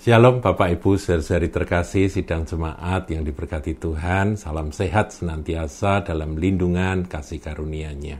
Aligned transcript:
Shalom 0.00 0.40
Bapak 0.40 0.80
Ibu, 0.80 0.96
saudari 0.96 1.52
terkasih, 1.52 2.08
sidang 2.08 2.48
jemaat 2.48 3.12
yang 3.12 3.20
diberkati 3.20 3.76
Tuhan, 3.76 4.32
salam 4.40 4.72
sehat 4.72 5.12
senantiasa 5.12 6.00
dalam 6.00 6.40
lindungan 6.40 7.04
kasih 7.04 7.36
karunia-Nya. 7.36 8.16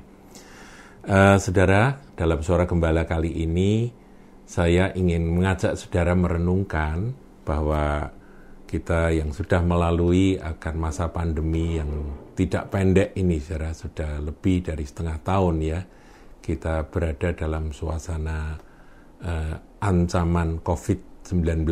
Uh, 1.09 1.41
saudara, 1.41 1.97
dalam 2.13 2.45
suara 2.45 2.69
gembala 2.69 3.09
kali 3.09 3.33
ini, 3.33 3.89
saya 4.45 4.93
ingin 4.93 5.25
mengajak 5.25 5.73
saudara 5.81 6.13
merenungkan 6.13 7.17
bahwa 7.49 8.13
kita 8.69 9.17
yang 9.17 9.33
sudah 9.33 9.65
melalui 9.65 10.37
akan 10.37 10.75
masa 10.77 11.09
pandemi 11.09 11.81
yang 11.81 11.89
tidak 12.37 12.69
pendek 12.69 13.17
ini, 13.17 13.41
saudara, 13.41 13.73
sudah 13.73 14.21
lebih 14.21 14.69
dari 14.69 14.85
setengah 14.85 15.17
tahun 15.25 15.57
ya, 15.65 15.81
kita 16.45 16.93
berada 16.93 17.33
dalam 17.33 17.73
suasana 17.73 18.61
uh, 19.25 19.57
ancaman 19.81 20.61
COVID 20.61 21.10
19 21.31 21.63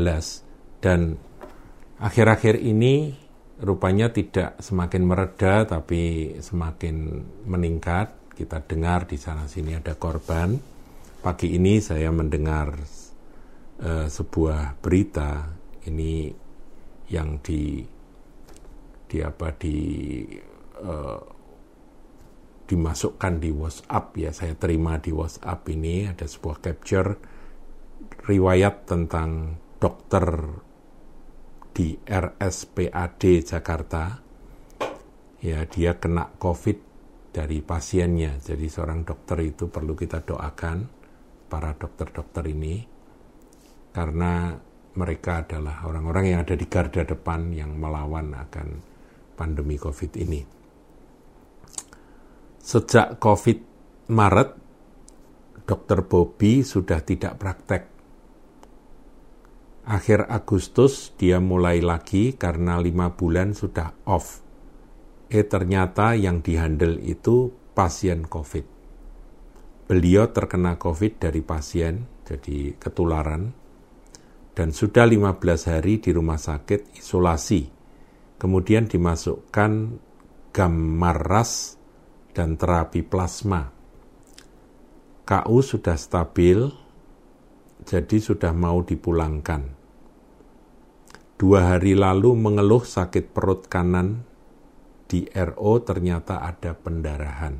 dan 0.78 1.18
akhir-akhir 1.98 2.62
ini 2.62 3.10
rupanya 3.58 4.14
tidak 4.14 4.62
semakin 4.62 5.02
mereda 5.02 5.66
tapi 5.66 6.34
semakin 6.38 7.26
meningkat. 7.46 8.14
Kita 8.38 8.62
dengar 8.62 9.10
di 9.10 9.18
sana 9.18 9.50
sini 9.50 9.74
ada 9.74 9.98
korban. 9.98 10.54
Pagi 11.18 11.58
ini 11.58 11.82
saya 11.82 12.14
mendengar 12.14 12.70
uh, 13.82 14.06
sebuah 14.06 14.78
berita 14.78 15.50
ini 15.90 16.30
yang 17.10 17.42
di 17.42 17.82
di 19.08 19.18
apa 19.24 19.50
di 19.58 19.76
uh, 20.78 21.18
dimasukkan 22.68 23.34
di 23.40 23.50
WhatsApp 23.50 24.04
ya 24.20 24.30
saya 24.30 24.54
terima 24.54 25.00
di 25.00 25.10
WhatsApp 25.10 25.64
ini 25.72 26.06
ada 26.06 26.28
sebuah 26.28 26.60
capture 26.60 27.16
riwayat 28.26 28.84
tentang 28.84 29.56
dokter 29.78 30.24
di 31.72 31.94
RSPAD 32.02 33.22
Jakarta. 33.46 34.18
Ya, 35.38 35.62
dia 35.70 35.94
kena 36.02 36.34
COVID 36.42 36.78
dari 37.30 37.62
pasiennya. 37.62 38.42
Jadi 38.42 38.66
seorang 38.66 39.06
dokter 39.06 39.38
itu 39.46 39.70
perlu 39.70 39.94
kita 39.94 40.26
doakan 40.26 40.90
para 41.46 41.72
dokter-dokter 41.78 42.44
ini 42.50 42.82
karena 43.94 44.52
mereka 44.98 45.46
adalah 45.46 45.86
orang-orang 45.86 46.34
yang 46.34 46.40
ada 46.42 46.58
di 46.58 46.66
garda 46.66 47.06
depan 47.06 47.54
yang 47.54 47.78
melawan 47.78 48.34
akan 48.34 48.82
pandemi 49.38 49.78
COVID 49.78 50.12
ini. 50.18 50.42
Sejak 52.58 53.16
COVID 53.22 53.58
Maret, 54.10 54.50
Dokter 55.68 56.00
Bobby 56.08 56.64
sudah 56.64 57.04
tidak 57.04 57.36
praktek 57.36 57.98
akhir 59.88 60.28
Agustus 60.28 61.16
dia 61.16 61.40
mulai 61.40 61.80
lagi 61.80 62.36
karena 62.36 62.76
lima 62.76 63.16
bulan 63.16 63.56
sudah 63.56 64.04
off. 64.04 64.44
Eh 65.32 65.48
ternyata 65.48 66.12
yang 66.12 66.44
dihandle 66.44 67.00
itu 67.00 67.48
pasien 67.72 68.28
COVID. 68.28 68.76
Beliau 69.88 70.28
terkena 70.28 70.76
COVID 70.76 71.16
dari 71.16 71.40
pasien, 71.40 72.04
jadi 72.28 72.76
ketularan, 72.76 73.56
dan 74.52 74.68
sudah 74.76 75.08
15 75.08 75.40
hari 75.72 75.96
di 75.96 76.12
rumah 76.12 76.36
sakit 76.36 77.00
isolasi. 77.00 77.72
Kemudian 78.36 78.84
dimasukkan 78.84 79.72
gamma 80.52 81.12
ras 81.16 81.80
dan 82.36 82.60
terapi 82.60 83.00
plasma. 83.00 83.77
KU 85.28 85.60
sudah 85.60 86.00
stabil, 86.00 86.72
jadi 87.84 88.16
sudah 88.16 88.56
mau 88.56 88.80
dipulangkan 88.80 89.76
dua 91.38 91.70
hari 91.72 91.94
lalu 91.94 92.34
mengeluh 92.34 92.82
sakit 92.82 93.30
perut 93.30 93.70
kanan 93.70 94.26
di 95.06 95.22
RO 95.30 95.78
ternyata 95.86 96.42
ada 96.42 96.74
pendarahan. 96.74 97.54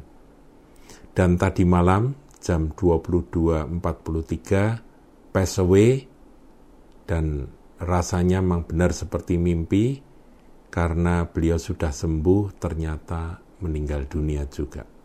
Dan 1.15 1.39
tadi 1.39 1.63
malam 1.63 2.11
jam 2.43 2.75
22.43 2.75 5.31
pass 5.31 5.63
away 5.63 6.11
dan 7.07 7.47
rasanya 7.79 8.43
memang 8.43 8.67
benar 8.67 8.91
seperti 8.91 9.39
mimpi 9.39 10.03
karena 10.69 11.25
beliau 11.31 11.57
sudah 11.57 11.95
sembuh 11.95 12.59
ternyata 12.59 13.39
meninggal 13.63 14.11
dunia 14.11 14.43
juga. 14.51 14.98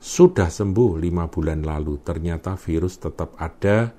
Sudah 0.00 0.48
sembuh 0.48 0.96
lima 0.96 1.28
bulan 1.28 1.60
lalu, 1.60 2.00
ternyata 2.00 2.56
virus 2.56 2.96
tetap 2.96 3.36
ada 3.36 3.92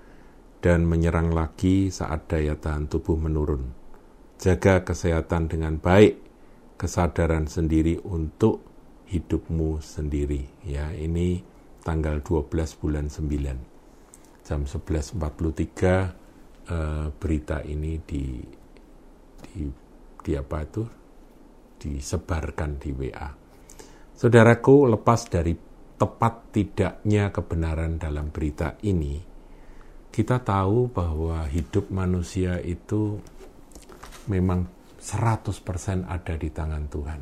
dan 0.57 0.81
menyerang 0.81 1.29
lagi 1.29 1.94
saat 1.94 2.25
daya 2.25 2.57
tahan 2.57 2.89
tubuh 2.89 3.22
menurun. 3.22 3.62
Jaga 4.41 4.81
kesehatan 4.81 5.45
dengan 5.45 5.78
baik, 5.78 6.17
kesadaran 6.73 7.45
sendiri 7.45 8.01
untuk 8.01 8.66
hidupmu 9.13 9.78
sendiri. 9.78 10.66
Ya, 10.66 10.90
ini 10.90 11.45
tanggal 11.85 12.25
12 12.25 12.50
bulan 12.81 13.06
9. 13.06 14.41
Jam 14.41 14.66
11.43 14.66 15.22
eh, 16.66 17.07
berita 17.13 17.61
ini 17.61 18.01
di 18.01 18.41
di 19.38 19.69
di 20.17 20.31
apa 20.34 20.57
itu 20.66 20.81
disebarkan 21.78 22.81
di 22.81 22.90
WA. 22.90 23.29
Saudaraku, 24.17 24.90
lepas 24.90 25.29
dari 25.29 25.70
tepat 26.01 26.50
tidaknya 26.50 27.29
kebenaran 27.29 28.01
dalam 28.01 28.34
berita 28.34 28.73
ini, 28.81 29.22
kita 30.09 30.41
tahu 30.41 30.89
bahwa 30.89 31.45
hidup 31.45 31.94
manusia 31.94 32.57
itu 32.57 33.22
memang 34.25 34.66
100% 34.97 36.09
ada 36.09 36.34
di 36.41 36.50
tangan 36.50 36.90
Tuhan. 36.90 37.22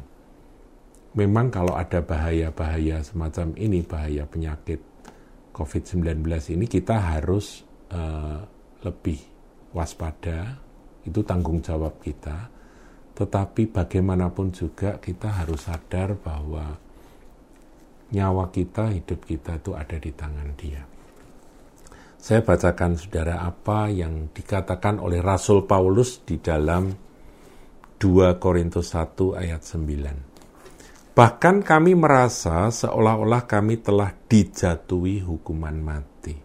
Memang 1.19 1.51
kalau 1.51 1.75
ada 1.75 1.99
bahaya-bahaya 1.99 3.03
semacam 3.03 3.51
ini, 3.59 3.83
bahaya 3.83 4.23
penyakit 4.23 4.79
COVID-19 5.51 6.23
ini 6.55 6.63
kita 6.63 7.19
harus 7.19 7.67
uh, 7.91 8.39
lebih 8.79 9.19
waspada, 9.75 10.55
itu 11.03 11.19
tanggung 11.27 11.59
jawab 11.59 11.99
kita. 11.99 12.47
Tetapi 13.11 13.75
bagaimanapun 13.75 14.55
juga 14.55 14.95
kita 15.03 15.43
harus 15.43 15.67
sadar 15.67 16.15
bahwa 16.15 16.79
nyawa 18.13 18.49
kita, 18.49 18.93
hidup 18.93 19.25
kita 19.25 19.61
itu 19.61 19.77
ada 19.77 19.97
di 19.97 20.11
tangan 20.13 20.49
Dia. 20.57 20.81
Saya 22.19 22.43
bacakan 22.43 22.99
saudara 22.99 23.47
apa 23.47 23.87
yang 23.87 24.35
dikatakan 24.35 24.99
oleh 24.99 25.23
Rasul 25.23 25.63
Paulus 25.63 26.19
di 26.27 26.35
dalam 26.43 26.91
2 27.95 28.43
Korintus 28.43 28.91
1 28.91 29.39
ayat 29.39 29.63
9. 29.63 31.15
Bahkan 31.15 31.55
kami 31.63 31.95
merasa 31.95 32.67
seolah-olah 32.71 33.47
kami 33.47 33.79
telah 33.79 34.11
dijatuhi 34.27 35.23
hukuman 35.23 35.75
mati. 35.79 36.35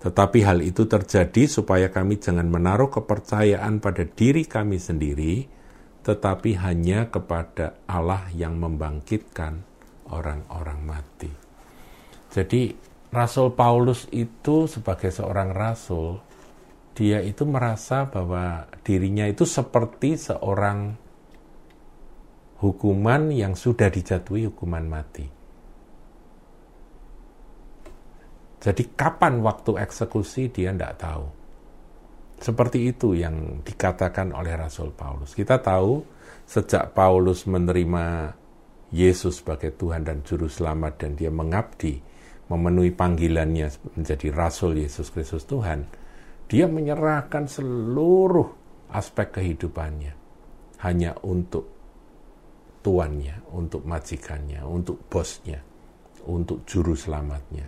Tetapi 0.00 0.38
hal 0.44 0.60
itu 0.60 0.84
terjadi 0.84 1.48
supaya 1.48 1.88
kami 1.88 2.20
jangan 2.20 2.48
menaruh 2.48 2.92
kepercayaan 2.92 3.80
pada 3.80 4.04
diri 4.04 4.44
kami 4.44 4.76
sendiri, 4.76 5.48
tetapi 6.04 6.56
hanya 6.60 7.08
kepada 7.08 7.80
Allah 7.88 8.28
yang 8.32 8.60
membangkitkan 8.60 9.75
orang-orang 10.10 10.80
mati. 10.82 11.30
Jadi 12.30 12.74
Rasul 13.10 13.54
Paulus 13.56 14.04
itu 14.12 14.68
sebagai 14.68 15.08
seorang 15.08 15.54
rasul, 15.56 16.20
dia 16.92 17.22
itu 17.24 17.48
merasa 17.48 18.08
bahwa 18.08 18.68
dirinya 18.84 19.24
itu 19.24 19.48
seperti 19.48 20.20
seorang 20.20 20.96
hukuman 22.60 23.32
yang 23.32 23.52
sudah 23.52 23.88
dijatuhi 23.92 24.48
hukuman 24.48 24.84
mati. 24.84 25.26
Jadi 28.60 28.82
kapan 28.98 29.44
waktu 29.46 29.78
eksekusi 29.78 30.50
dia 30.50 30.74
tidak 30.74 30.98
tahu. 30.98 31.26
Seperti 32.36 32.90
itu 32.90 33.16
yang 33.16 33.62
dikatakan 33.62 34.34
oleh 34.34 34.58
Rasul 34.58 34.92
Paulus. 34.92 35.32
Kita 35.32 35.62
tahu 35.62 36.02
sejak 36.44 36.92
Paulus 36.92 37.46
menerima 37.48 38.34
Yesus 38.94 39.42
sebagai 39.42 39.74
Tuhan 39.74 40.06
dan 40.06 40.22
Juru 40.22 40.46
Selamat 40.46 41.02
dan 41.02 41.18
dia 41.18 41.30
mengabdi 41.30 41.98
memenuhi 42.46 42.94
panggilannya 42.94 43.98
menjadi 43.98 44.30
Rasul 44.30 44.78
Yesus 44.78 45.10
Kristus 45.10 45.42
Tuhan, 45.50 45.82
dia 46.46 46.70
menyerahkan 46.70 47.50
seluruh 47.50 48.46
aspek 48.94 49.34
kehidupannya 49.34 50.14
hanya 50.86 51.18
untuk 51.26 51.66
tuannya, 52.86 53.50
untuk 53.50 53.82
majikannya, 53.82 54.62
untuk 54.62 55.02
bosnya, 55.10 55.58
untuk 56.30 56.62
juru 56.62 56.94
selamatnya. 56.94 57.66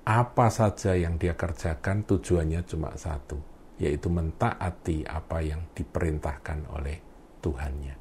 Apa 0.00 0.48
saja 0.48 0.96
yang 0.96 1.20
dia 1.20 1.36
kerjakan 1.36 2.08
tujuannya 2.08 2.64
cuma 2.64 2.96
satu, 2.96 3.36
yaitu 3.76 4.08
mentaati 4.08 5.04
apa 5.04 5.44
yang 5.44 5.60
diperintahkan 5.76 6.72
oleh 6.72 6.96
Tuhannya. 7.44 7.99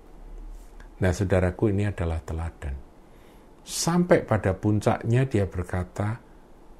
Nah, 1.00 1.12
saudaraku, 1.16 1.72
ini 1.72 1.88
adalah 1.88 2.20
teladan 2.20 2.90
Sampai 3.70 4.26
pada 4.26 4.58
puncaknya 4.58 5.30
dia 5.30 5.46
berkata, 5.46 6.18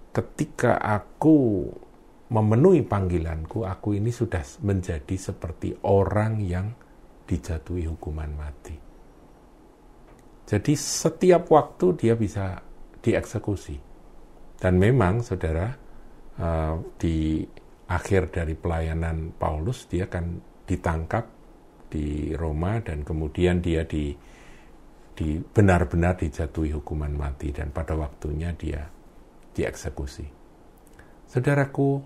ketika 0.10 0.82
aku 0.82 1.70
memenuhi 2.34 2.82
panggilanku, 2.82 3.62
aku 3.62 3.94
ini 3.94 4.10
sudah 4.10 4.42
menjadi 4.66 5.14
seperti 5.14 5.78
orang 5.86 6.42
yang 6.42 6.74
dijatuhi 7.30 7.86
hukuman 7.86 8.34
mati. 8.34 8.74
Jadi 10.50 10.74
setiap 10.74 11.46
waktu 11.54 11.94
dia 11.94 12.18
bisa 12.18 12.58
dieksekusi. 13.06 13.78
Dan 14.58 14.82
memang 14.82 15.22
saudara, 15.22 15.70
uh, 16.42 16.74
di 16.98 17.46
akhir 17.86 18.34
dari 18.34 18.58
pelayanan 18.58 19.30
Paulus, 19.38 19.86
dia 19.86 20.10
akan 20.10 20.42
ditangkap 20.66 21.39
di 21.90 22.32
Roma 22.38 22.80
dan 22.80 23.02
kemudian 23.02 23.60
dia 23.60 23.84
di, 23.84 24.14
di 25.18 25.42
benar-benar 25.42 26.22
dijatuhi 26.22 26.72
hukuman 26.78 27.12
mati 27.12 27.50
dan 27.50 27.74
pada 27.74 27.98
waktunya 27.98 28.54
dia 28.54 28.88
dieksekusi. 29.58 30.26
Saudaraku, 31.30 32.02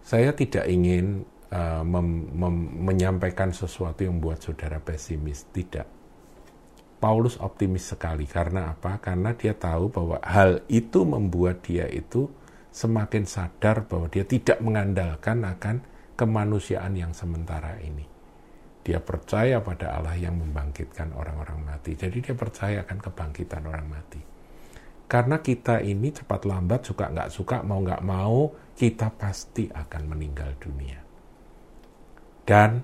saya 0.00 0.32
tidak 0.32 0.68
ingin 0.68 1.24
uh, 1.52 1.84
mem, 1.84 2.32
mem, 2.32 2.56
menyampaikan 2.88 3.52
sesuatu 3.52 4.04
yang 4.04 4.20
membuat 4.20 4.44
saudara 4.44 4.80
pesimis, 4.80 5.48
tidak 5.52 5.88
Paulus 6.96 7.36
optimis 7.36 7.92
sekali 7.92 8.24
karena 8.24 8.72
apa? 8.72 8.96
Karena 9.04 9.36
dia 9.36 9.52
tahu 9.52 9.92
bahwa 9.92 10.16
hal 10.24 10.64
itu 10.66 11.04
membuat 11.04 11.60
dia 11.60 11.84
itu 11.92 12.32
semakin 12.72 13.28
sadar 13.28 13.84
bahwa 13.84 14.08
dia 14.08 14.24
tidak 14.24 14.58
mengandalkan 14.64 15.44
akan 15.44 15.84
kemanusiaan 16.16 16.96
yang 16.96 17.12
sementara 17.12 17.76
ini. 17.84 18.15
Dia 18.86 19.02
percaya 19.02 19.58
pada 19.58 19.98
Allah 19.98 20.14
yang 20.14 20.38
membangkitkan 20.38 21.10
orang-orang 21.18 21.58
mati. 21.66 21.98
Jadi 21.98 22.22
dia 22.22 22.38
percaya 22.38 22.86
akan 22.86 23.02
kebangkitan 23.02 23.66
orang 23.66 23.90
mati. 23.90 24.22
Karena 25.10 25.42
kita 25.42 25.82
ini 25.82 26.14
cepat 26.14 26.46
lambat 26.46 26.86
suka 26.86 27.10
nggak 27.10 27.30
suka 27.34 27.66
mau 27.66 27.82
nggak 27.82 28.06
mau 28.06 28.54
kita 28.78 29.10
pasti 29.10 29.66
akan 29.66 30.02
meninggal 30.06 30.54
dunia. 30.62 31.02
Dan 32.46 32.78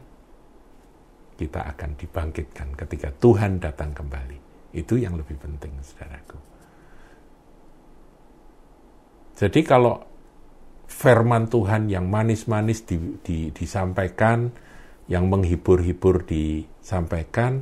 kita 1.39 1.71
akan 1.71 1.91
dibangkitkan 1.95 2.75
ketika 2.75 3.15
Tuhan 3.23 3.63
datang 3.63 3.95
kembali. 3.95 4.39
Itu 4.75 4.99
yang 4.99 5.15
lebih 5.15 5.39
penting, 5.39 5.71
saudaraku. 5.87 6.39
Jadi 9.39 9.61
kalau 9.63 10.03
firman 10.87 11.51
Tuhan 11.51 11.91
yang 11.91 12.07
manis-manis 12.07 12.87
di, 12.87 12.97
di, 13.21 13.39
disampaikan, 13.51 14.51
yang 15.13 15.29
menghibur-hibur 15.29 16.25
disampaikan, 16.25 17.61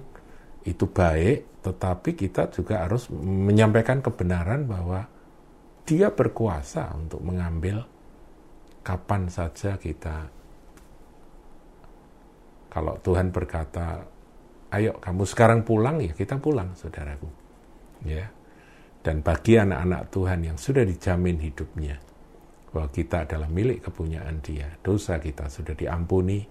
itu 0.63 0.87
baik, 0.87 1.67
tetapi 1.67 2.15
kita 2.15 2.55
juga 2.55 2.87
harus 2.87 3.11
menyampaikan 3.11 3.99
kebenaran 3.99 4.71
bahwa 4.71 5.11
dia 5.83 6.15
berkuasa 6.15 6.95
untuk 6.95 7.19
mengambil 7.27 7.83
kapan 8.87 9.27
saja 9.27 9.75
kita 9.75 10.31
kalau 12.71 12.95
Tuhan 13.03 13.35
berkata, 13.35 14.07
ayo 14.71 14.95
kamu 15.03 15.27
sekarang 15.27 15.61
pulang, 15.67 15.99
ya 15.99 16.15
kita 16.15 16.39
pulang, 16.39 16.71
saudaraku. 16.79 17.27
Ya. 18.07 18.31
Dan 19.03 19.27
bagi 19.27 19.59
anak-anak 19.59 20.15
Tuhan 20.15 20.41
yang 20.47 20.57
sudah 20.57 20.87
dijamin 20.87 21.43
hidupnya, 21.43 21.99
bahwa 22.71 22.87
kita 22.95 23.27
adalah 23.27 23.51
milik 23.51 23.91
kepunyaan 23.91 24.39
dia, 24.39 24.71
dosa 24.87 25.19
kita 25.19 25.51
sudah 25.51 25.75
diampuni, 25.75 26.47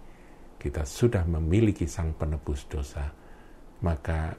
kita 0.60 0.84
sudah 0.84 1.24
memiliki 1.24 1.88
sang 1.88 2.12
penebus 2.14 2.68
dosa, 2.68 3.08
maka 3.82 4.36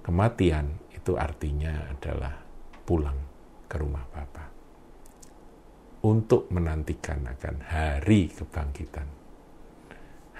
kematian 0.00 0.88
itu 0.90 1.14
artinya 1.14 1.92
adalah 1.92 2.34
pulang 2.82 3.20
ke 3.68 3.76
rumah 3.76 4.02
Bapa 4.08 4.44
untuk 6.02 6.50
menantikan 6.50 7.22
akan 7.28 7.56
hari 7.62 8.32
kebangkitan 8.32 9.22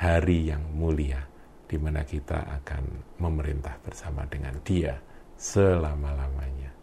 hari 0.03 0.51
yang 0.51 0.67
mulia 0.75 1.23
di 1.71 1.79
mana 1.79 2.03
kita 2.03 2.43
akan 2.61 3.17
memerintah 3.23 3.79
bersama 3.81 4.27
dengan 4.27 4.59
Dia 4.67 4.99
selama-lamanya. 5.39 6.75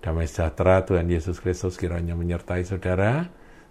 Damai 0.00 0.24
sejahtera 0.24 0.82
Tuhan 0.82 1.06
Yesus 1.12 1.38
Kristus 1.44 1.76
kiranya 1.76 2.16
menyertai 2.16 2.64
saudara. 2.64 3.28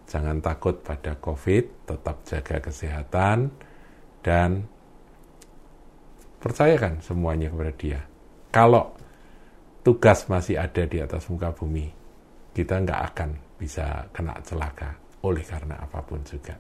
Jangan 0.08 0.40
takut 0.40 0.80
pada 0.88 1.20
COVID, 1.20 1.90
tetap 1.90 2.24
jaga 2.24 2.64
kesehatan 2.64 3.52
dan 4.28 4.68
percayakan 6.44 7.00
semuanya 7.00 7.48
kepada 7.48 7.72
Dia. 7.80 8.02
Kalau 8.52 8.92
tugas 9.88 10.28
masih 10.28 10.60
ada 10.60 10.84
di 10.84 11.00
atas 11.00 11.32
muka 11.32 11.56
bumi, 11.56 11.88
kita 12.52 12.84
nggak 12.84 13.02
akan 13.16 13.30
bisa 13.56 14.12
kena 14.12 14.36
celaka 14.44 15.00
oleh 15.24 15.48
karena 15.48 15.80
apa 15.80 16.04
pun 16.04 16.20
juga. 16.28 16.60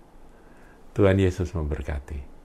Tuhan 0.96 1.19
Yesus 1.19 1.52
memberkati. 1.52 2.37